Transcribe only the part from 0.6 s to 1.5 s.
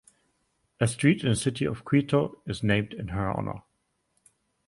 A street in the